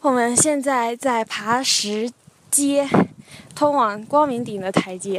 [0.00, 2.10] 我们现在在爬石
[2.50, 2.88] 阶，
[3.54, 5.18] 通往光明顶的台阶。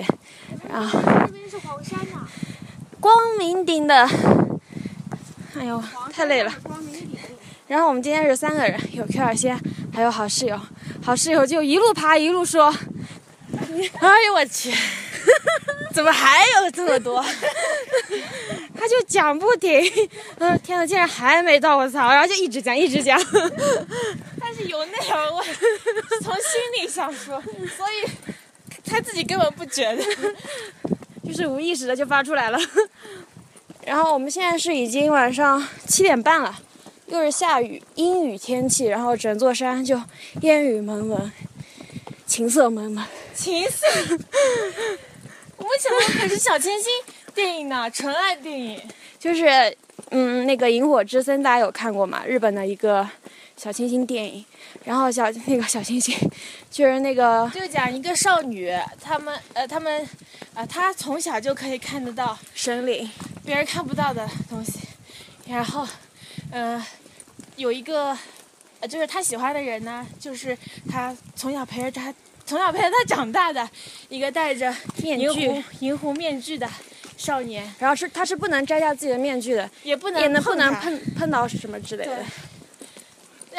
[0.72, 2.26] 啊，那边是黄山呐。
[3.02, 4.10] 光明顶的，
[5.58, 6.54] 哎呦，太累了。
[7.68, 9.60] 然后我们今天是三个人，有 Q 二仙，
[9.94, 10.60] 还有好室友。
[11.04, 12.74] 好室友就一路爬一路说
[14.00, 14.74] ：“哎呦我去，
[15.94, 17.24] 怎么还有这么多？”
[18.76, 19.82] 他就讲不停。
[20.38, 21.76] 嗯：“天呐，竟然还没到！
[21.78, 23.20] 我操！”然后就一直讲，一直讲。
[24.60, 25.44] 但是有内容，我
[26.22, 27.42] 从心里想说，
[27.78, 28.10] 所以
[28.86, 30.04] 他自己根本不觉得，
[31.26, 32.60] 就是无意识的就发出来了。
[33.86, 36.60] 然后我们现在是已经晚上七点半了。
[37.08, 40.00] 又是下雨，阴雨天气，然后整座山就
[40.42, 41.32] 烟雨蒙蒙，
[42.28, 43.04] 情色蒙蒙。
[43.34, 43.88] 情色，
[45.58, 46.92] 我们想的可是小清新
[47.34, 48.80] 电影呢，纯爱电影。
[49.18, 49.76] 就是，
[50.12, 52.24] 嗯，那个《萤火之森》大家有看过吗？
[52.28, 53.10] 日本的一个
[53.60, 54.46] 小清新电影。
[54.86, 56.16] 然后小那个小清新，
[56.72, 60.08] 就是那个，就讲一个少女，他们呃，他们，
[60.54, 63.10] 啊，她从小就可以看得到神灵，
[63.46, 64.80] 别人看不到的东西，
[65.48, 65.86] 然后。
[66.52, 66.84] 呃，
[67.58, 68.18] 有一个，
[68.80, 70.58] 呃，就是她喜欢的人呢，就是
[70.90, 72.12] 她从小陪着他，
[72.44, 73.70] 从小陪着他长大的
[74.08, 74.74] 一个戴着
[75.04, 76.68] 面具、银狐面具的
[77.18, 77.72] 少年。
[77.78, 82.26] 然后是他是不能摘下自己的面具的，也不能也能不能碰碰到什么之类的。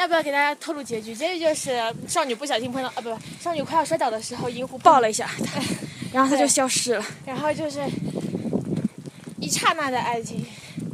[0.01, 1.15] 要不要给大家透露结局？
[1.15, 5.61] 结局就是少女不小心碰到啊，不不，少女快要摔倒的时候，银狐抱了一下她，
[6.11, 7.05] 然后她就消失了。
[7.25, 7.79] 然后就是
[9.39, 10.45] 一刹那的爱情，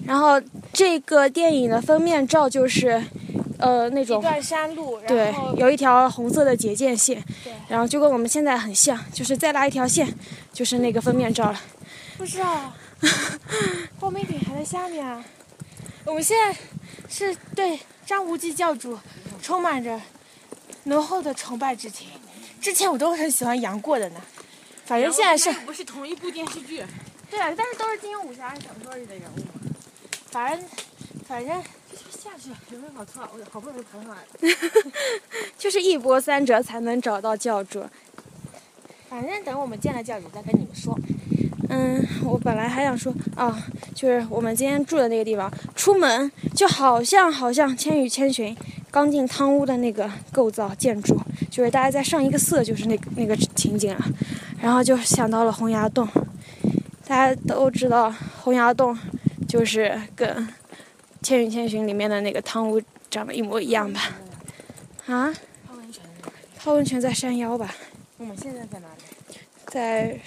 [0.06, 0.42] 然后。
[0.74, 3.02] 这个电影的封面照就是，
[3.58, 10.08] 呃，那种一段山路，对，有一条红色的结界线，对，然后就跟我们现在很像，就是再拉一条线，
[10.54, 11.60] 就是那个封面照了。
[12.16, 12.72] 不知道，
[14.00, 15.24] 光明顶还在下面啊。
[16.06, 16.56] 我们现在
[17.10, 18.98] 是对张无忌教主
[19.42, 20.00] 充满着
[20.86, 22.08] 浓厚的崇拜之情。
[22.62, 24.22] 之前我都很喜欢杨过的呢，
[24.86, 26.84] 反正现在是不是同一部电视剧？
[27.30, 29.62] 对啊，但是都是金庸武侠小说里的人物嘛。
[30.32, 30.68] 反正，
[31.28, 31.64] 反正
[32.10, 33.30] 下去有没有跑错？
[33.34, 34.18] 我好不容易爬上来
[35.58, 37.86] 就是一波三折才能找到教主。
[39.10, 40.98] 反正等我们见了教主再跟你们说。
[41.70, 43.58] 嗯，我本来还想说啊，
[43.94, 48.56] 就是我们今天住的那个地方，出门就好像好像《千与千寻》
[48.90, 51.20] 刚进汤屋的那个构造建筑，
[51.52, 54.06] 就是大家在上一个色，就是那个那个情景啊。
[54.62, 56.08] 然后就想到了洪崖洞，
[57.06, 58.98] 大家都知道洪崖洞。
[59.48, 60.28] 就是跟
[61.24, 64.02] 《千与千寻》里面的那个汤屋长得一模一样吧？
[65.06, 65.34] 啊？
[65.66, 66.04] 泡温泉。
[66.58, 67.74] 泡温泉在山腰吧？
[68.18, 69.38] 我们现在在哪里？
[69.68, 70.20] 在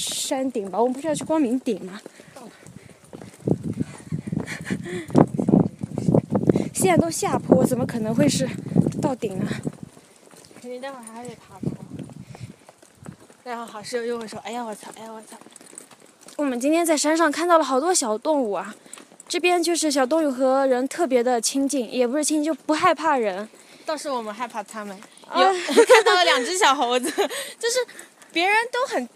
[0.00, 0.80] 山顶吧？
[0.80, 2.00] 我们不是要去光明顶吗？
[6.72, 8.48] 现在都下坡，怎么可能会是
[9.02, 9.46] 到顶呢？
[10.60, 11.70] 肯定待会儿还得爬坡。
[13.44, 14.90] 然后好室友又会说：“哎呀我操！
[14.96, 15.36] 哎呀我操！”
[16.36, 18.74] 我们今天在山上看到了好多小动物啊，
[19.28, 23.48] 这边就是小动物和人特别的亲近，也不是亲近，就不害怕人。
[23.84, 24.96] 倒是我们害怕他们。
[25.34, 25.40] 有
[25.84, 27.10] 看到了两只小猴子，
[27.58, 27.86] 就是
[28.32, 29.08] 别人都很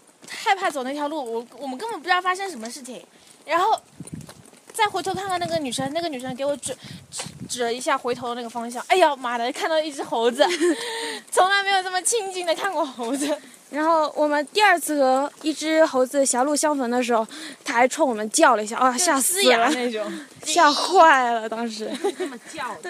[0.45, 3.03] 害怕走那条路，我我们根本不知道发生什么事情。
[3.45, 3.79] 然后
[4.71, 6.71] 再回头看看那个女生，那个女生给我指
[7.09, 8.83] 指指了一下回头的那个方向。
[8.87, 10.45] 哎呀妈的，看到一只猴子，
[11.31, 13.35] 从来没有这么亲近的看过猴子。
[13.71, 17.27] 然后我们第二次和一只猴子狭路相逢的时候，
[17.63, 20.05] 它还冲我们叫了一下，啊，吓死了那种，
[20.45, 21.91] 吓坏了当时。
[22.17, 22.89] 这么叫的，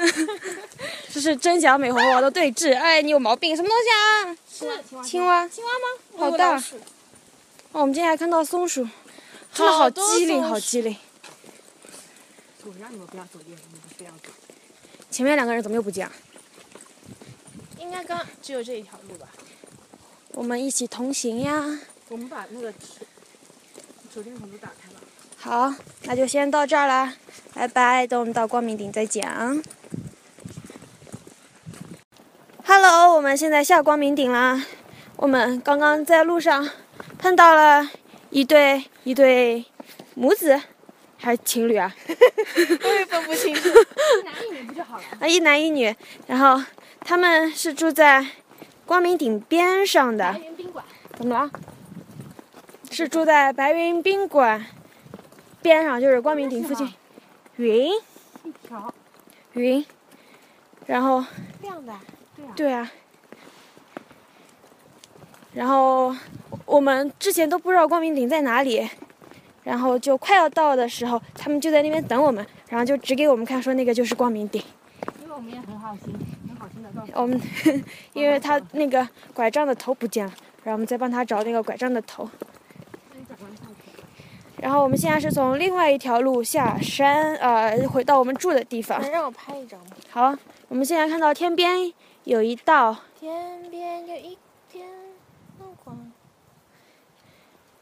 [1.11, 2.77] 这是真假美猴王的对峙。
[2.77, 4.37] 哎，你有毛病，什么东西啊？
[4.51, 5.47] 是青蛙。
[5.47, 5.85] 青蛙吗？
[6.17, 6.61] 好大。
[7.75, 8.87] 哦，我们今天还看到松鼠，
[9.53, 10.95] 真的好机灵，好机灵。
[12.63, 14.29] 我让你们不要走夜路，你们非要走。
[15.11, 16.13] 前面两个人怎么又不见了？
[17.77, 19.27] 应该刚只有这一条路吧。
[20.31, 21.77] 我们一起同行呀！
[22.07, 22.73] 我们把那个
[24.13, 25.01] 手电筒都打开了。
[25.35, 27.15] 好，那就先到这儿啦，
[27.53, 28.07] 拜拜！
[28.07, 29.61] 等我们到光明顶再讲。
[32.63, 34.65] Hello，我们现在下光明顶啦。
[35.17, 36.69] 我们刚刚在路上
[37.25, 37.89] 碰到了
[38.29, 39.65] 一对一对
[40.13, 40.61] 母子，
[41.17, 41.91] 还是情侣啊？
[42.83, 43.67] 我也分不清楚。
[43.67, 45.03] 一男一女不就好了？
[45.19, 45.95] 啊，一男一女，
[46.27, 46.63] 然后
[46.99, 48.23] 他们是住在。
[48.85, 50.85] 光明顶边上的，白云宾馆
[51.17, 51.49] 怎么了？
[52.91, 54.63] 是住在白云宾馆
[55.63, 56.93] 边上，就是光明顶附近。
[57.55, 57.91] 云，
[58.43, 58.93] 一条
[59.53, 59.83] 云，
[60.85, 61.25] 然后
[61.63, 61.93] 亮的，
[62.35, 62.91] 对啊，对啊。
[65.53, 66.15] 然后
[66.75, 68.85] 我们之前都不知道光明顶在哪里，
[69.63, 74.61] 然后就快要到的时候，他们就在那边等我们，然后就指给我们看，说那个就是光明顶。
[75.21, 75.87] 因为我们也很好。
[75.87, 76.13] 好心，
[76.49, 77.39] 很好心的告诉我们
[78.11, 80.33] 因为他那个拐杖的头不见了，
[80.63, 82.29] 然后我们再帮他找那个拐杖的头。
[84.57, 88.99] 然后我们现在是从另外一条路下山，呃，回到我们住的地方。
[89.01, 89.85] 能让我拍一张吗？
[90.09, 90.35] 好，
[90.67, 91.93] 我们现在看到天边
[92.25, 94.37] 有一道，天边有一
[94.69, 94.87] 片
[95.57, 96.11] 灯光。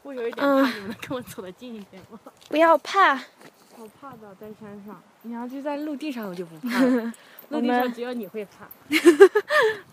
[0.04, 2.20] 我有一点怕，你们能跟我走得近一点吗？
[2.50, 5.02] 不要怕，好怕的，在山上。
[5.22, 7.12] 你要就在陆地上，我就不怕了。
[7.48, 8.68] 陆地上只有你会怕。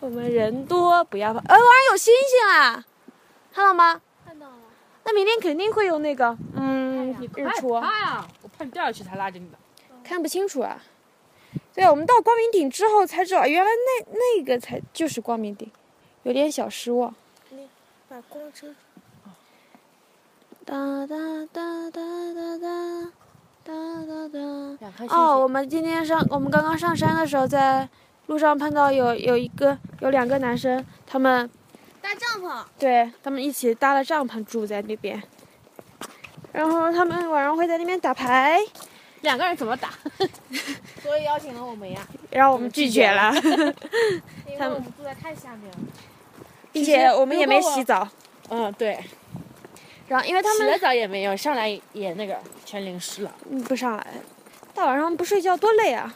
[0.01, 1.39] 我们 人多，不要怕。
[1.39, 2.85] 呃，晚上有星星啊，
[3.53, 4.01] 看到吗？
[4.25, 4.55] 看到了。
[5.05, 7.79] 那明天肯定会有那个，嗯，日出。
[7.79, 8.27] 怕呀！
[8.41, 9.57] 我怕你掉下去才拉着你的。
[10.03, 10.77] 看不清楚啊。
[11.73, 15.71] 对，我们到光明顶之后才知道，原来那那个才就是光明顶，
[16.23, 17.15] 有点小失望。
[18.09, 18.75] 把光遮住。
[20.63, 20.75] 哒
[21.07, 21.15] 哒
[21.51, 22.67] 哒哒哒哒
[23.65, 23.73] 哒
[24.05, 25.05] 哒哒。
[25.09, 27.89] 哦，我们今天上，我们刚刚上山的时候，在
[28.27, 31.49] 路上碰到有有一个有两个男生，他们
[31.99, 32.63] 搭帐篷。
[32.77, 35.21] 对他们一起搭了帐篷住在那边，
[36.51, 38.59] 然后他们晚上会在那边打牌，
[39.21, 39.89] 两个人怎么打？
[41.01, 42.07] 所以邀请了我们呀。
[42.29, 43.33] 然后我们拒绝了，
[44.45, 45.77] 因为我们住在太下面了。
[46.71, 48.07] 并且我们也没洗澡。
[48.49, 49.03] 嗯，对。
[50.11, 53.33] 然后因为他们洗了澡也没有，上来也那个全淋湿了。
[53.49, 54.05] 嗯，不上来，
[54.73, 56.13] 大晚上不睡觉多累啊！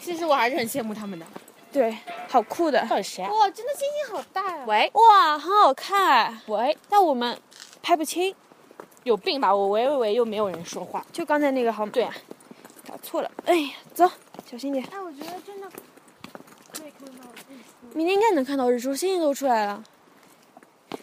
[0.00, 1.26] 其实我还是很羡慕他们的。
[1.70, 1.94] 对，
[2.26, 2.80] 好酷的。
[2.88, 3.30] 到底谁啊？
[3.30, 4.64] 哇，真的星星好大呀！
[4.66, 6.40] 喂，哇，很好看。
[6.46, 7.38] 喂，但我们
[7.82, 8.34] 拍不清，
[9.02, 9.54] 有病吧？
[9.54, 11.04] 我喂喂喂，又没有人说话。
[11.12, 11.92] 就刚才那个好吗？
[11.92, 12.14] 对啊，
[12.88, 13.30] 打错了。
[13.44, 14.10] 哎呀，走，
[14.50, 14.82] 小心点。
[14.90, 15.68] 哎，我觉得真的
[16.72, 17.92] 可以看到日出。
[17.92, 19.84] 明天应该能看到日出，星星都出来了。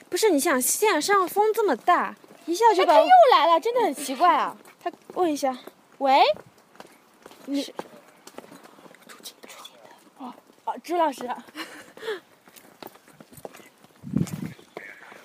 [0.10, 2.16] 不是，你想，现在山上风这么大，
[2.46, 2.94] 一下就把。
[2.94, 4.56] 他又来了，真的很奇怪啊！
[4.84, 5.58] 他问一下，
[5.98, 6.22] 喂，
[7.46, 7.72] 你出
[9.22, 9.90] 镜，出镜的。
[10.20, 10.34] 哦
[10.66, 11.28] 哦，朱老师。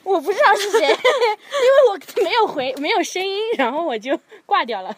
[0.04, 0.96] 我不知道是谁， 因为
[1.90, 4.96] 我没有回，没有声音，然后我就挂掉了。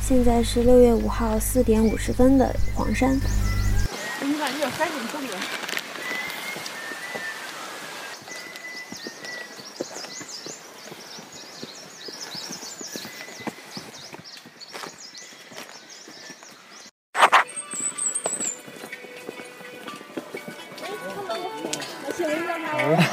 [0.00, 3.20] 现在是六月五号四点五十分的黄山。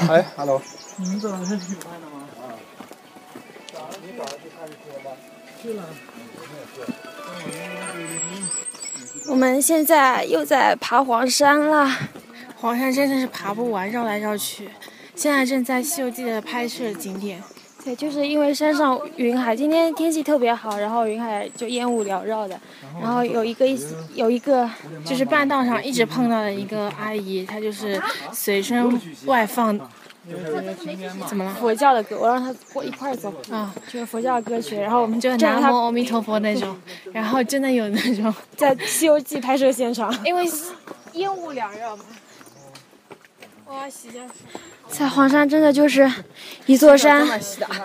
[0.08, 0.62] 哎，hello。
[0.98, 2.28] 你们走的是挺快的吗？
[2.38, 2.54] 啊。
[4.04, 5.12] 你早上去看日出了吗？
[5.62, 5.84] 去了。
[9.28, 11.90] 我们现在又在爬黄山了，
[12.58, 14.70] 黄山真的是爬不完，绕来绕去。
[15.16, 17.42] 现在正在《西游记》的拍摄景点。
[17.86, 22.60] 对，就是因为山上云海，今天天气特别好，然后云海就烟雾缭绕的。
[23.00, 23.80] 然后有一个一
[24.16, 24.68] 有一个，
[25.06, 28.02] 就是半道上一直碰到的一个阿姨，她就是
[28.32, 29.80] 随身外放。
[31.28, 31.54] 怎么了？
[31.60, 33.32] 佛教的歌，我让她过一块儿走。
[33.52, 36.76] 啊，就是佛教的歌曲，然后我们就南无阿弥陀佛那种。
[37.14, 40.44] 然后真的有那种 在《西游记》拍摄现场，因为
[41.14, 42.04] 烟雾缭绕嘛。
[44.88, 46.10] 在黄山真的就是
[46.66, 47.28] 一座山，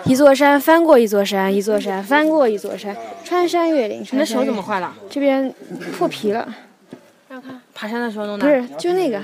[0.05, 4.05] 一座山翻过一座山，一座山翻过一座山，穿山越岭。
[4.11, 4.95] 你的手怎么坏了？
[5.09, 5.53] 这边
[5.97, 6.53] 破皮了。
[7.27, 7.61] 让看。
[7.73, 8.45] 爬山的时候弄的。
[8.45, 9.21] 不是，就那个。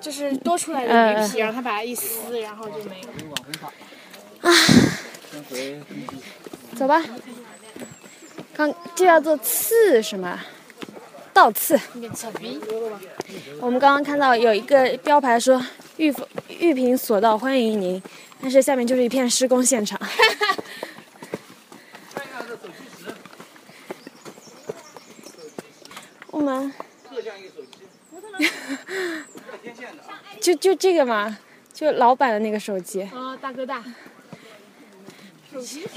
[0.00, 3.08] 就是多出来的鱼皮，然后他把它一撕，然后就没了。
[4.40, 4.52] 啊。
[6.76, 7.02] 走吧。
[8.56, 10.40] 刚这叫做刺是吗？
[11.40, 11.80] 倒刺。
[13.60, 15.64] 我们刚刚看到有一个标牌说
[15.96, 16.14] “玉
[16.58, 18.02] 玉屏索道欢迎您”，
[18.42, 19.98] 但是下面就是一片施工现场。
[26.30, 26.70] 我们。
[30.42, 31.38] 就就这个嘛，
[31.72, 33.00] 就老板的那个手机。
[33.14, 33.82] 哦，大哥大。
[35.50, 35.88] 手机时，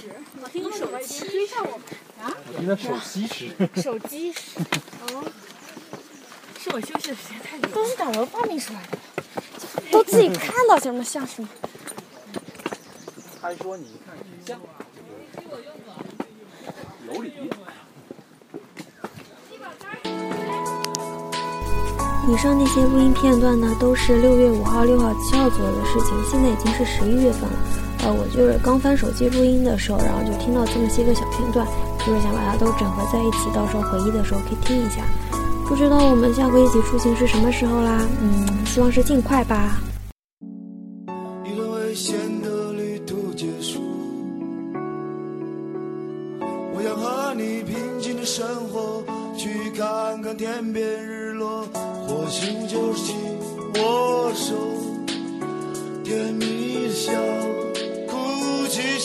[0.42, 1.82] 我听手机追上我们
[2.24, 2.32] 啊？
[2.48, 3.52] 我听的手机时。
[3.82, 4.60] 手机时。
[5.12, 5.24] 哦。
[6.58, 7.68] 是我休息的时间太久。
[7.74, 8.98] 都是导游发明出来的。
[9.92, 11.50] 都自己看到什么像什么。
[13.42, 14.16] 他说你看
[14.46, 14.60] 像。
[17.12, 17.34] 有理。
[22.26, 26.24] 以上那些录音片段呢，都是六月五号、六号、七号左右的事情。
[26.32, 27.60] 现在已经是十一月份了，
[28.04, 31.66] 呃，我就是刚翻手机录音的时候，然后就听到这么些个小片段，
[32.00, 35.02] 就是想把它都整合在一起，到时候回忆的时候可以听一下。
[35.70, 38.06] 不知道我们下回一起出行是什么时候啦？
[38.22, 39.80] 嗯，希望是尽快吧。
[41.46, 43.80] 一段危险的旅途结束，
[46.76, 49.02] 我要和你平静的生活，
[49.38, 51.66] 去看看天边日落。
[52.06, 53.16] 或许就是紧
[53.82, 54.54] 握手，
[56.04, 57.14] 甜蜜的笑，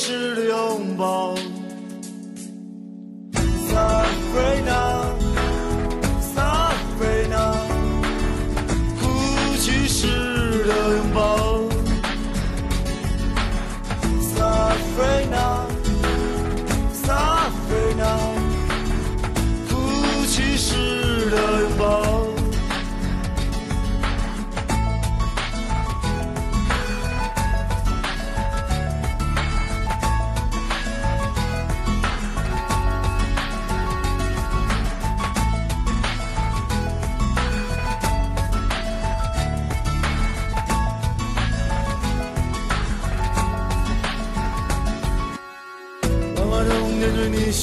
[0.09, 1.38] 是拥抱。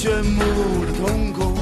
[0.06, 0.40] 炫目
[0.86, 1.56] 的瞳孔，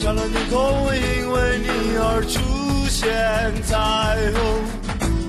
[0.00, 2.40] 湛蓝天空会因为你而出
[2.88, 3.04] 现
[3.64, 3.76] 彩
[4.32, 4.40] 虹，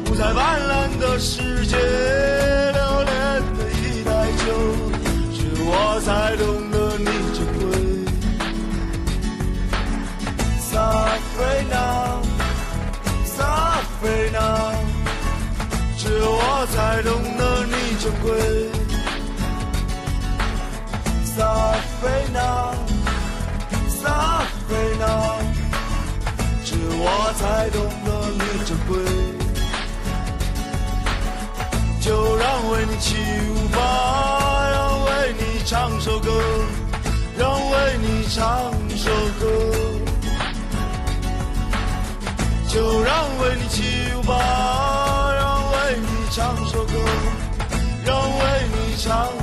[0.09, 3.11] 五彩斑斓的世界，留恋
[3.51, 4.47] 的已太久，
[5.35, 7.61] 是我才懂得你珍贵。
[10.71, 12.23] Sabrina,
[13.35, 14.71] Sabrina，
[15.97, 18.70] 只有我才懂得你珍贵。
[22.31, 22.71] Sabrina,
[23.89, 25.05] Sabrina，
[26.63, 28.91] 只有我才懂得你珍贵。
[32.00, 33.15] 就让为你起
[33.50, 36.31] 舞吧，让为你唱首歌，
[37.38, 39.45] 让为你唱首歌。
[42.69, 43.83] 就让为你起
[44.15, 46.93] 舞吧，让为你唱首歌，
[48.05, 48.39] 让为
[48.73, 49.40] 你唱。